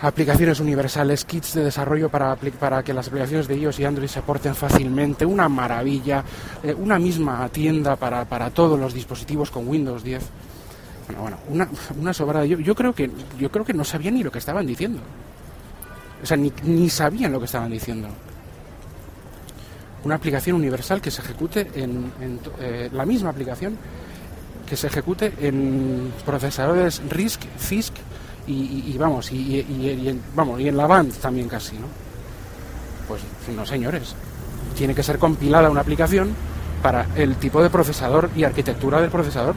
[0.00, 4.20] aplicaciones universales, kits de desarrollo para, para que las aplicaciones de iOS y Android se
[4.20, 6.22] aporten fácilmente, una maravilla,
[6.62, 10.22] eh, una misma tienda para todos los dispositivos con Windows 10
[11.16, 11.68] bueno, una,
[11.98, 12.44] una sobrada.
[12.44, 15.00] Yo, yo, creo que, yo creo que no sabían ni lo que estaban diciendo.
[16.22, 18.08] O sea, ni, ni sabían lo que estaban diciendo.
[20.04, 22.12] Una aplicación universal que se ejecute en,
[22.60, 23.76] eh, la misma aplicación
[24.66, 27.94] que se ejecute en procesadores RISC, CISC
[28.46, 29.60] y, vamos, y,
[30.08, 31.86] en, vamos, y en la band también casi, ¿no?
[33.06, 33.22] Pues
[33.54, 34.14] no, señores.
[34.76, 36.34] Tiene que ser compilada una aplicación
[36.82, 39.54] para el tipo de procesador y arquitectura del procesador.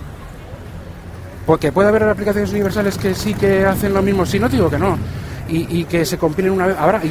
[1.46, 4.78] Porque puede haber aplicaciones universales que sí que hacen lo mismo, si no digo que
[4.78, 4.98] no,
[5.50, 7.02] y, que se compilen una vez, ahora,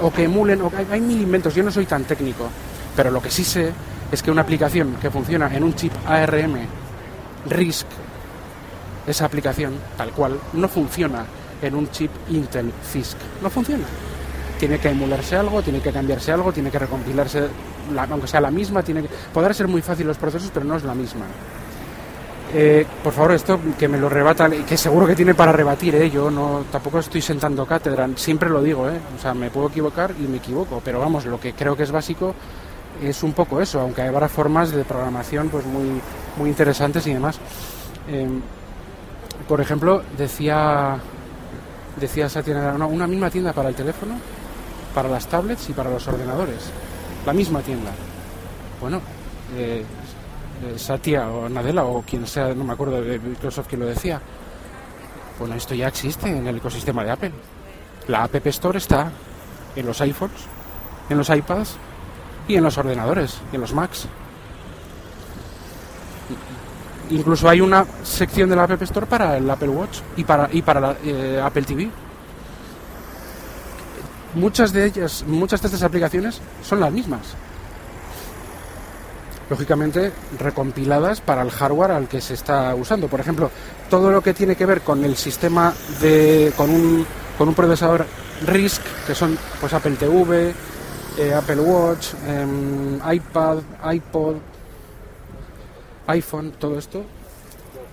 [0.00, 2.48] o que emulen, o hay, hay mil inventos, yo no soy tan técnico,
[2.96, 3.70] pero lo que sí sé
[4.10, 6.56] es que una aplicación que funciona en un chip ARM
[7.48, 7.86] RISC,
[9.06, 11.24] esa aplicación tal cual, no funciona
[11.62, 13.84] en un chip Intel CISC, no funciona.
[14.58, 17.46] Tiene que emularse algo, tiene que cambiarse algo, tiene que recompilarse,
[18.10, 19.08] aunque sea la misma, tiene que...
[19.32, 21.26] Podrá ser muy fácil los procesos, pero no es la misma.
[22.54, 26.10] Eh, por favor, esto que me lo rebata, que seguro que tiene para rebatir, ¿eh?
[26.10, 28.98] yo no tampoco estoy sentando cátedra, siempre lo digo, ¿eh?
[29.16, 31.90] o sea, me puedo equivocar y me equivoco, pero vamos, lo que creo que es
[31.90, 32.34] básico
[33.02, 36.00] es un poco eso, aunque habrá formas de programación pues muy,
[36.36, 37.38] muy interesantes y demás.
[38.08, 38.40] Em,
[39.48, 40.98] por ejemplo, decía
[42.00, 44.14] decía esa tienda, una misma tienda para el teléfono,
[44.94, 46.70] para las tablets y para los ordenadores,
[47.24, 47.90] la misma tienda.
[48.80, 49.00] Bueno,
[49.56, 49.84] eh,
[50.76, 54.20] Satya o Nadella o quien sea, no me acuerdo de Microsoft que lo decía.
[55.38, 57.32] Bueno, esto ya existe en el ecosistema de Apple.
[58.08, 59.10] La App Store está
[59.74, 60.38] en los iPhones,
[61.10, 61.76] en los iPads
[62.48, 64.06] y en los ordenadores, en los Macs.
[67.10, 70.62] Incluso hay una sección de la App Store para el Apple Watch y para, y
[70.62, 71.90] para la, eh, Apple TV.
[74.34, 77.36] Muchas de ellas, muchas de estas aplicaciones son las mismas
[79.48, 83.08] lógicamente recompiladas para el hardware al que se está usando.
[83.08, 83.50] Por ejemplo,
[83.88, 87.06] todo lo que tiene que ver con el sistema de con un,
[87.38, 88.06] con un procesador
[88.46, 90.54] RISC, que son pues Apple TV,
[91.18, 93.58] eh, Apple Watch, em, iPad,
[93.92, 94.36] iPod,
[96.08, 97.04] iPhone, todo esto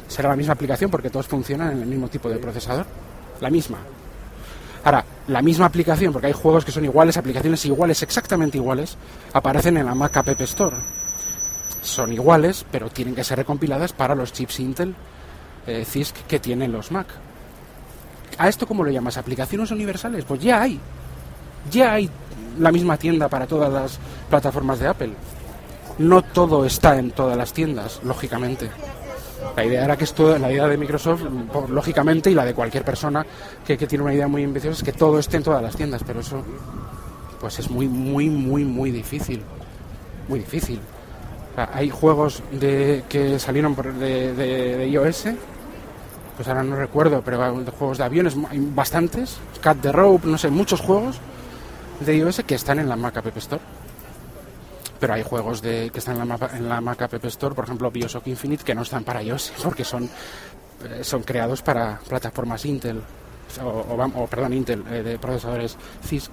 [0.08, 2.86] será la misma aplicación porque todos funcionan en el mismo tipo de procesador,
[3.42, 3.78] la misma.
[4.84, 8.98] Ahora, la misma aplicación, porque hay juegos que son iguales, aplicaciones iguales, exactamente iguales,
[9.32, 10.76] aparecen en la Mac App Store
[11.84, 14.96] son iguales, pero tienen que ser recompiladas para los chips Intel
[15.68, 17.08] eh, CISC que tienen los Mac.
[18.38, 19.18] ¿A esto cómo lo llamas?
[19.18, 20.26] ¿Aplicaciones universales?
[20.26, 20.80] Pues ya hay.
[21.72, 22.10] Ya hay
[22.60, 25.14] la misma tienda para todas las plataformas de Apple.
[26.00, 28.70] No todo está en todas las tiendas, lógicamente.
[29.56, 31.22] La idea era que esto, la idea de Microsoft,
[31.70, 33.26] lógicamente, y la de cualquier persona
[33.66, 36.02] que, que tiene una idea muy ambiciosa, es que todo esté en todas las tiendas,
[36.04, 36.44] pero eso
[37.40, 39.44] pues es muy, muy, muy, muy difícil.
[40.28, 40.80] Muy difícil
[41.56, 45.26] hay juegos de, que salieron por, de, de, iOS,
[46.36, 50.50] pues ahora no recuerdo, pero juegos de aviones hay bastantes, Cat the Rope, no sé,
[50.50, 51.20] muchos juegos
[52.00, 53.62] de iOS que están en la Mac App Store.
[55.00, 57.92] Pero hay juegos de, que están en la, en la Mac App Store, por ejemplo
[57.92, 63.02] Bioshock Infinite, que no están para iOS, porque son, eh, son creados para plataformas Intel,
[63.64, 66.32] o, perdón, Intel, eh, de procesadores CISC.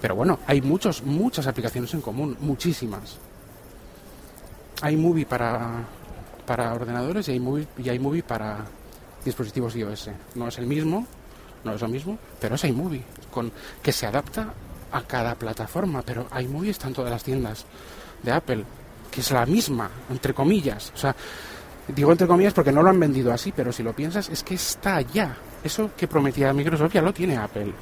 [0.00, 3.18] Pero bueno, hay muchos, muchas aplicaciones en común, muchísimas
[4.82, 5.84] hay movie para,
[6.46, 8.64] para ordenadores y hay movie, y hay movie para
[9.24, 10.10] dispositivos iOS.
[10.34, 11.06] No es el mismo,
[11.64, 13.50] no es lo mismo, pero es iMovie, con,
[13.82, 14.52] que se adapta
[14.92, 17.64] a cada plataforma, pero iMovie está en todas las tiendas
[18.22, 18.64] de Apple,
[19.10, 20.92] que es la misma, entre comillas.
[20.94, 21.14] O sea,
[21.88, 24.54] digo entre comillas porque no lo han vendido así, pero si lo piensas es que
[24.54, 25.36] está ya.
[25.62, 27.72] Eso que prometía Microsoft ya lo tiene Apple.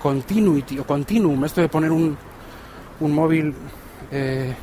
[0.00, 2.16] Continuity o Continuum, esto de poner un,
[3.00, 3.52] un móvil
[4.10, 4.54] eh,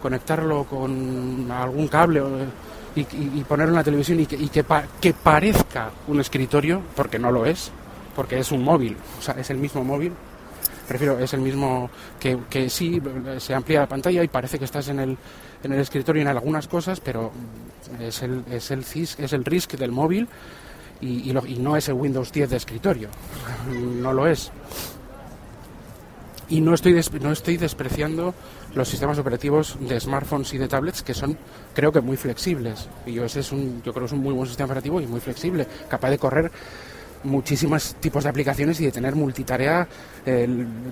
[0.00, 2.22] conectarlo con algún cable
[2.94, 4.64] y, ponerlo en la televisión y que, y que,
[5.00, 7.70] que, parezca un escritorio, porque no lo es,
[8.16, 10.12] porque es un móvil, o sea, es el mismo móvil.
[10.86, 13.00] Prefiero, es el mismo que, que sí,
[13.38, 15.18] se amplía la pantalla y parece que estás en el,
[15.62, 17.30] en el escritorio en algunas cosas, pero
[18.00, 20.26] es el, es el CIS, es el RISC del móvil
[21.02, 23.10] y, y, y no es el Windows 10 de escritorio,
[23.70, 24.50] no lo es.
[26.50, 28.34] Y no estoy, no estoy despreciando
[28.74, 31.36] los sistemas operativos de smartphones y de tablets que son,
[31.74, 32.88] creo que, muy flexibles.
[33.04, 35.20] Y ese es un, yo creo que es un muy buen sistema operativo y muy
[35.20, 36.50] flexible, capaz de correr
[37.24, 39.88] muchísimos tipos de aplicaciones y de tener multitarea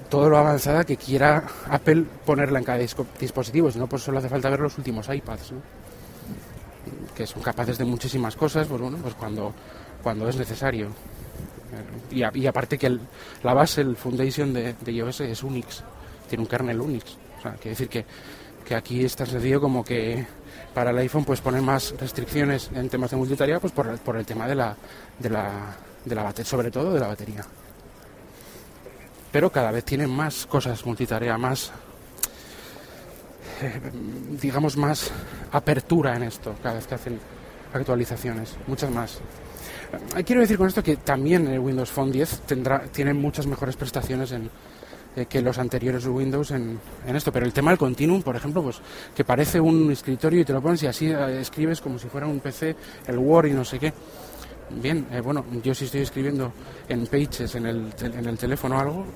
[0.08, 3.70] todo lo avanzada que quiera Apple ponerla en cada dispositivo.
[3.70, 5.52] Si no, pues solo hace falta ver los últimos iPads,
[7.14, 9.52] que son capaces de muchísimas cosas, pues bueno, pues cuando,
[10.02, 10.88] cuando es necesario.
[12.10, 12.98] Y, aparte que
[13.42, 15.82] la base, el foundation de, iOS es Unix,
[16.28, 17.16] tiene un kernel Unix.
[17.38, 18.04] O sea, quiere decir que,
[18.64, 20.26] que aquí está sencillo como que
[20.74, 24.26] para el iPhone pues poner más restricciones en temas de multitarea pues por, por el
[24.26, 24.76] tema de la,
[25.18, 27.44] de la, de la batería, sobre todo de la batería.
[29.32, 31.72] Pero cada vez tienen más cosas multitarea, más
[33.62, 33.80] eh,
[34.40, 35.10] digamos más
[35.52, 37.18] apertura en esto cada vez que hacen
[37.76, 39.20] actualizaciones, muchas más.
[40.16, 43.76] Eh, quiero decir con esto que también el Windows Phone 10 tendrá, tiene muchas mejores
[43.76, 44.50] prestaciones en,
[45.16, 47.32] eh, que los anteriores Windows en, en, esto.
[47.32, 48.82] Pero el tema del Continuum, por ejemplo, pues
[49.14, 52.26] que parece un escritorio y te lo pones y así eh, escribes como si fuera
[52.26, 53.94] un PC, el Word y no sé qué.
[54.68, 56.52] Bien, eh, bueno, yo si estoy escribiendo
[56.86, 59.06] en Pages en el, en el teléfono algo,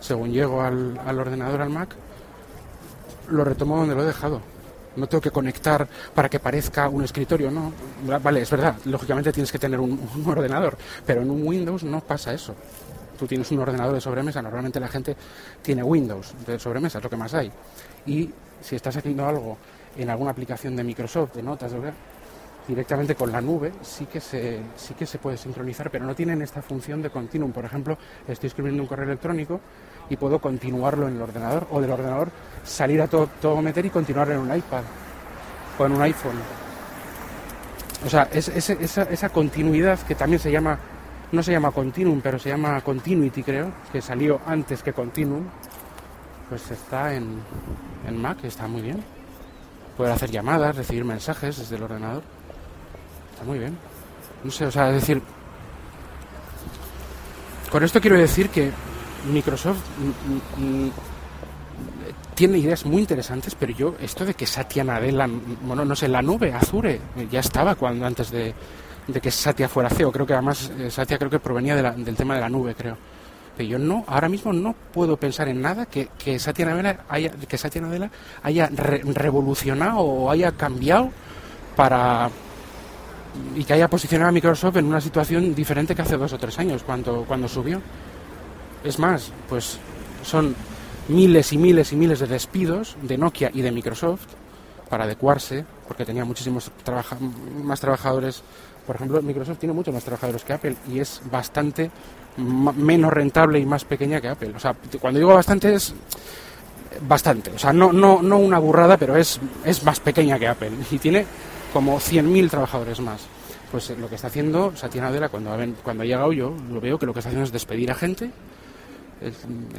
[0.00, 1.94] según llego al, al ordenador, al Mac,
[3.28, 4.40] lo retomo donde lo he dejado.
[4.96, 7.72] No tengo que conectar para que parezca un escritorio, no.
[8.22, 12.32] Vale, es verdad, lógicamente tienes que tener un, ordenador, pero en un Windows no pasa
[12.32, 12.54] eso
[13.18, 15.16] tú tienes un ordenador de sobremesa, normalmente la gente
[15.62, 17.48] tiene Windows de sobremesa, es lo que más hay.
[18.06, 18.28] Y
[18.60, 19.56] si estás haciendo algo
[19.96, 21.72] en alguna aplicación de Microsoft, de notas,
[22.66, 26.42] directamente con la nube sí que se sí que se puede sincronizar, pero no tienen
[26.42, 27.52] esta función de continuum.
[27.52, 29.60] Por ejemplo, estoy escribiendo un correo electrónico
[30.08, 32.30] y puedo continuarlo en el ordenador o del ordenador
[32.64, 34.82] salir a todo, todo meter y continuarlo en un iPad
[35.78, 36.36] o en un iPhone.
[38.04, 40.78] O sea, es, esa, esa continuidad que también se llama,
[41.32, 45.44] no se llama continuum, pero se llama continuity creo, que salió antes que continuum,
[46.48, 47.40] pues está en,
[48.06, 49.02] en Mac, está muy bien.
[49.96, 52.22] Poder hacer llamadas, recibir mensajes desde el ordenador.
[53.32, 53.78] Está muy bien.
[54.42, 55.22] No sé, o sea, es decir,
[57.70, 58.70] con esto quiero decir que
[59.32, 60.90] Microsoft mm, mm, mm,
[62.34, 65.28] tiene ideas muy interesantes, pero yo, esto de que Satya Nadella,
[65.62, 68.54] bueno, no sé, la nube, Azure, ya estaba cuando antes de,
[69.22, 70.10] que Satya fuera CEO.
[70.10, 72.96] Creo que además eh, Satya creo que provenía del tema de la nube, creo.
[73.56, 76.08] Pero yo no, ahora mismo no puedo pensar en nada que,
[76.40, 77.82] Satya Nadella haya, que Satya
[78.42, 81.10] haya revolucionado o haya cambiado
[81.76, 82.30] para
[83.56, 86.58] y que haya posicionado a Microsoft en una situación diferente que hace dos o tres
[86.58, 87.80] años cuando, cuando subió.
[88.84, 89.78] Es más, pues
[90.22, 90.54] son
[91.08, 94.26] miles y miles y miles de despidos de Nokia y de Microsoft
[94.88, 96.70] para adecuarse, porque tenía muchísimos
[97.62, 98.42] más trabajadores.
[98.86, 101.90] Por ejemplo, Microsoft tiene muchos más trabajadores que Apple y es bastante
[102.36, 104.52] menos rentable y más pequeña que Apple.
[104.54, 105.94] O sea, cuando digo bastante es
[107.08, 107.50] bastante.
[107.52, 110.98] O sea, no, no, no una burrada, pero es, es más pequeña que Apple y
[110.98, 111.24] tiene
[111.72, 113.22] como 100.000 trabajadores más.
[113.70, 116.98] Pues eh, lo que está haciendo Satya Nadella cuando, cuando ha llegado yo, lo veo
[116.98, 118.30] que lo que está haciendo es despedir a gente,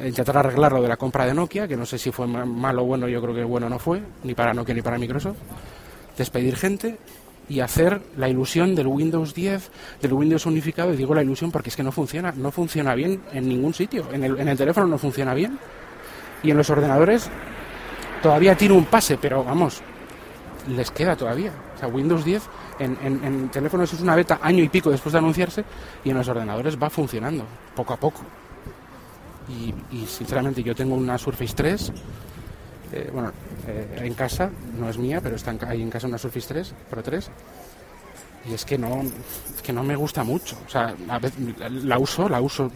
[0.04, 2.86] intentar arreglar lo de la compra de Nokia, que no sé si fue malo o
[2.86, 5.36] bueno, yo creo que bueno no fue, ni para Nokia ni para Microsoft,
[6.16, 6.98] despedir gente
[7.48, 9.70] y hacer la ilusión del Windows 10,
[10.02, 13.22] del Windows unificado, y digo la ilusión porque es que no funciona, no funciona bien
[13.32, 15.58] en ningún sitio, en el, en el teléfono no funciona bien,
[16.42, 17.30] y en los ordenadores
[18.22, 19.80] todavía tiene un pase, pero vamos,
[20.68, 21.52] les queda todavía.
[21.76, 22.42] O sea, Windows 10
[22.80, 25.64] en, en, en teléfonos es una beta año y pico después de anunciarse
[26.04, 27.44] y en los ordenadores va funcionando,
[27.74, 28.22] poco a poco.
[29.48, 31.92] Y, sinceramente yo tengo una Surface 3,
[32.92, 33.32] eh, bueno,
[33.66, 37.02] eh, en casa, no es mía, pero está ahí en casa una Surface 3, Pro
[37.02, 37.30] 3,
[38.48, 39.02] y es que no,
[39.62, 40.56] que no me gusta mucho.
[40.66, 41.38] O sea, a veces
[41.70, 42.70] la uso, la uso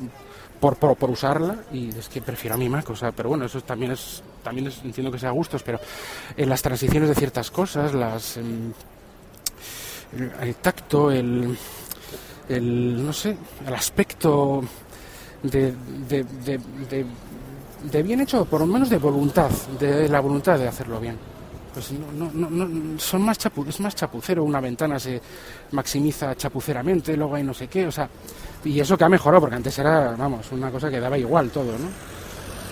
[0.60, 3.60] por, por, usarla y es que prefiero a mi Mac, o sea, pero bueno, eso
[3.62, 5.80] también es, también entiendo que sea gustos, pero
[6.36, 8.72] en las transiciones de ciertas cosas, las em,
[10.40, 11.56] el, tacto, el,
[12.48, 14.62] el, no sé, el aspecto
[15.42, 15.74] de,
[17.90, 21.18] de, bien hecho, por lo menos de voluntad, de la voluntad de hacerlo bien.
[21.72, 25.20] Pues no, no, no, son más chapu, es más chapucero, una ventana se
[25.70, 28.08] maximiza chapuceramente, luego hay no sé qué, o sea,
[28.64, 31.72] y eso que ha mejorado, porque antes era, vamos, una cosa que daba igual todo,
[31.72, 31.88] ¿no?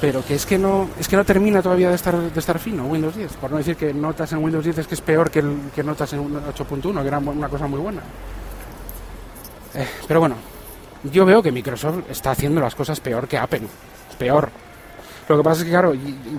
[0.00, 2.86] Pero que es que no, es que no termina todavía de estar, de estar fino
[2.86, 5.40] Windows 10, por no decir que notas en Windows 10 es que es peor que,
[5.40, 8.02] el, que notas en 8.1, que era una cosa muy buena.
[9.74, 10.36] Eh, pero bueno,
[11.04, 13.62] yo veo que Microsoft está haciendo las cosas peor que Apple.
[14.18, 14.50] Peor.
[15.28, 15.92] Lo que pasa es que, claro,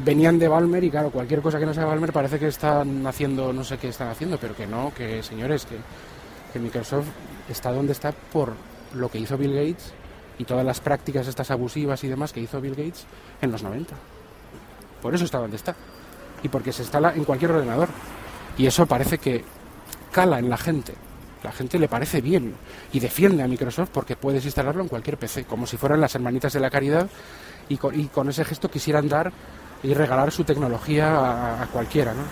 [0.03, 3.53] venían de Balmer y, claro, cualquier cosa que no sea Balmer parece que están haciendo,
[3.53, 5.75] no sé qué están haciendo, pero que no, que señores, que,
[6.51, 7.07] que Microsoft
[7.47, 8.53] está donde está por
[8.95, 9.93] lo que hizo Bill Gates
[10.39, 13.05] y todas las prácticas estas abusivas y demás que hizo Bill Gates
[13.41, 13.93] en los 90.
[15.01, 15.75] Por eso está donde está.
[16.41, 17.89] Y porque se instala en cualquier ordenador.
[18.57, 19.43] Y eso parece que
[20.11, 20.95] cala en la gente
[21.43, 22.53] la gente le parece bien
[22.91, 26.53] y defiende a Microsoft porque puedes instalarlo en cualquier PC, como si fueran las hermanitas
[26.53, 27.07] de la caridad
[27.69, 29.31] y con, ese gesto quisieran dar
[29.83, 32.23] y regalar su tecnología a, cualquiera, ¿no?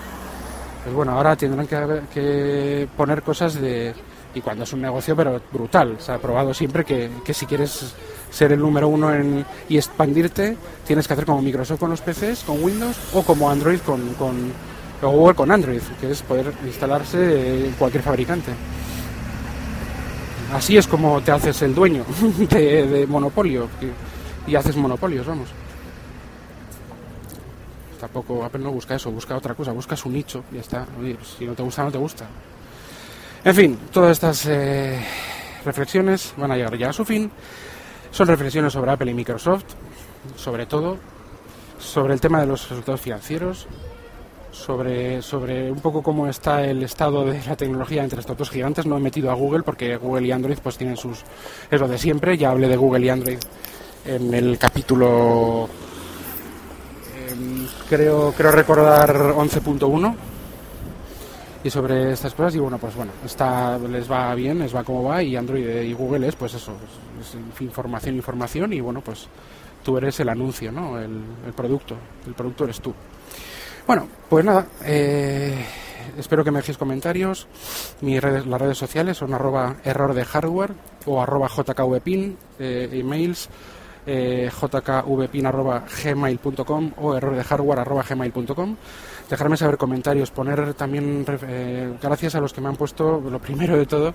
[0.84, 3.94] Pues bueno, ahora tendrán que, poner cosas de...
[4.34, 5.98] Y cuando es un negocio, pero brutal.
[6.00, 7.94] Se ha probado siempre que, si quieres
[8.30, 12.44] ser el número uno en, y expandirte, tienes que hacer como Microsoft con los PCs,
[12.44, 14.52] con Windows, o como Android con, con
[15.02, 18.52] o Google con Android, que es poder instalarse en cualquier fabricante.
[20.54, 22.06] Así es como te haces el dueño
[22.50, 23.68] de, monopolio
[24.48, 25.50] y, haces monopolios, vamos.
[28.00, 30.86] Tampoco Apple no busca eso, busca otra cosa, busca su nicho, y ya está.
[30.86, 32.28] Pues si no te gusta, no te gusta.
[33.44, 35.00] En fin, todas estas eh,
[35.66, 37.30] reflexiones van a llegar ya a su fin.
[38.12, 39.66] Son reflexiones sobre Apple y Microsoft,
[40.36, 40.98] sobre todo,
[41.80, 43.68] sobre el tema de los resultados financieros,
[44.52, 48.86] sobre, sobre un poco cómo está el estado de la tecnología entre estos dos gigantes.
[48.86, 51.24] No he metido a Google porque Google y Android pues tienen sus...
[51.70, 52.38] es lo de siempre.
[52.38, 53.40] Ya hablé de Google y Android
[54.06, 55.70] en el capítulo...
[57.30, 60.16] Em, creo, creo recordar 11.1
[61.64, 65.04] y sobre estas cosas y bueno pues bueno está les va bien les va como
[65.04, 66.74] va y Android y Google es pues eso
[67.20, 69.28] es, información información y bueno pues
[69.84, 71.96] tú eres el anuncio no el, el producto
[72.28, 72.94] el producto eres tú
[73.88, 75.56] Bueno, pues nada, eh,
[76.18, 77.48] espero que me dejéis comentarios.
[78.02, 80.74] Mis redes, las redes sociales son arroba error de hardware
[81.06, 83.48] o arroba jkvpin, eh, emails
[84.08, 88.76] eh, jkvpin.gmail.com o error de hardware.gmail.com.
[89.30, 93.76] Dejarme saber comentarios, poner también, eh, gracias a los que me han puesto, lo primero
[93.76, 94.14] de todo,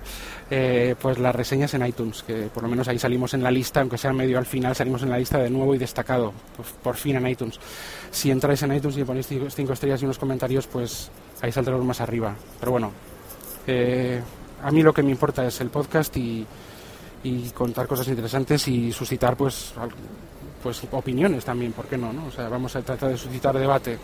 [0.49, 3.81] eh, pues las reseñas en iTunes, que por lo menos ahí salimos en la lista,
[3.81, 6.95] aunque sea medio al final, salimos en la lista de nuevo y destacado, pues, por
[6.95, 7.59] fin en iTunes.
[8.09, 12.01] Si entráis en iTunes y ponéis cinco estrellas y unos comentarios, pues ahí saldremos más
[12.01, 12.33] arriba.
[12.59, 12.91] Pero bueno,
[13.67, 14.19] eh,
[14.63, 16.43] a mí lo que me importa es el podcast y,
[17.23, 19.73] y contar cosas interesantes y suscitar pues
[20.61, 22.13] pues opiniones también, ¿por qué no?
[22.13, 22.27] no?
[22.27, 23.99] O sea, vamos a tratar de suscitar debate.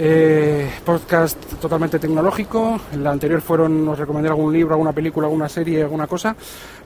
[0.00, 2.78] Eh, podcast totalmente tecnológico.
[2.92, 6.36] En la anterior fueron, os recomendé algún libro, alguna película, alguna serie, alguna cosa.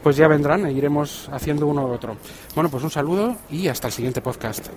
[0.02, 2.16] Pues ya vendrán e iremos haciendo uno u otro.
[2.54, 4.68] Bueno, pues un saludo y hasta el siguiente podcast.